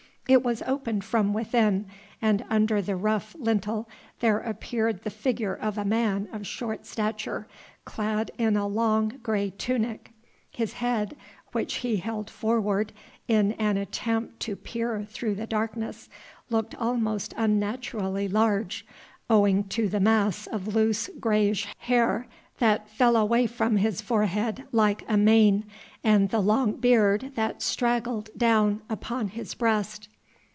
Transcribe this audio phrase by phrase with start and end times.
[0.27, 1.87] It was opened from within,
[2.21, 3.89] and under the rough lintel
[4.21, 7.47] there appeared the figure of a man of short stature,
[7.83, 10.13] clad in a long grey tunic.
[10.49, 11.17] His head,
[11.51, 12.93] which he held forward
[13.27, 16.07] in an attempt to peer through the darkness,
[16.49, 18.85] looked almost unnaturally large,
[19.29, 22.25] owing to the mass of loose greyish hair
[22.59, 25.65] that fell away from his forehead like a mane,
[26.05, 30.07] and the long beard that straggled down upon his breast.